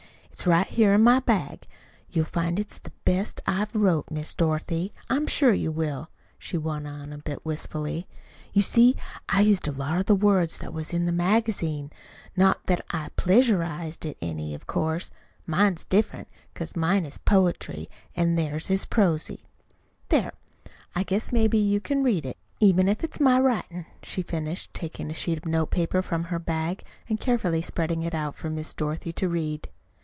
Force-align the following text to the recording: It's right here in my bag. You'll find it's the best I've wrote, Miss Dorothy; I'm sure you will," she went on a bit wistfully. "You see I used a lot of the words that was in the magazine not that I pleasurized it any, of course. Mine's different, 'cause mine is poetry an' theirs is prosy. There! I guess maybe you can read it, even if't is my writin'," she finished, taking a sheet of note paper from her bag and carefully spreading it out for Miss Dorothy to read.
It's 0.33 0.47
right 0.47 0.65
here 0.65 0.95
in 0.95 1.03
my 1.03 1.19
bag. 1.19 1.67
You'll 2.09 2.25
find 2.25 2.59
it's 2.59 2.79
the 2.79 2.89
best 3.05 3.41
I've 3.45 3.75
wrote, 3.75 4.09
Miss 4.09 4.33
Dorothy; 4.33 4.91
I'm 5.07 5.27
sure 5.27 5.53
you 5.53 5.71
will," 5.71 6.09
she 6.39 6.57
went 6.57 6.87
on 6.87 7.13
a 7.13 7.19
bit 7.19 7.45
wistfully. 7.45 8.07
"You 8.51 8.63
see 8.63 8.95
I 9.29 9.41
used 9.41 9.67
a 9.67 9.71
lot 9.71 9.99
of 9.99 10.07
the 10.07 10.15
words 10.15 10.57
that 10.57 10.73
was 10.73 10.93
in 10.95 11.05
the 11.05 11.11
magazine 11.11 11.91
not 12.35 12.65
that 12.65 12.83
I 12.89 13.09
pleasurized 13.17 14.03
it 14.03 14.17
any, 14.19 14.55
of 14.55 14.65
course. 14.65 15.11
Mine's 15.45 15.85
different, 15.85 16.27
'cause 16.55 16.75
mine 16.75 17.05
is 17.05 17.19
poetry 17.19 17.87
an' 18.15 18.33
theirs 18.33 18.71
is 18.71 18.87
prosy. 18.87 19.45
There! 20.09 20.33
I 20.95 21.03
guess 21.03 21.31
maybe 21.31 21.59
you 21.59 21.79
can 21.79 22.01
read 22.01 22.25
it, 22.25 22.37
even 22.59 22.87
if't 22.87 23.03
is 23.03 23.19
my 23.19 23.39
writin'," 23.39 23.85
she 24.01 24.23
finished, 24.23 24.73
taking 24.73 25.11
a 25.11 25.13
sheet 25.13 25.37
of 25.37 25.45
note 25.45 25.69
paper 25.69 26.01
from 26.01 26.23
her 26.25 26.39
bag 26.39 26.81
and 27.07 27.19
carefully 27.19 27.61
spreading 27.61 28.01
it 28.01 28.15
out 28.15 28.35
for 28.35 28.49
Miss 28.49 28.73
Dorothy 28.73 29.13
to 29.13 29.29
read. 29.29 29.69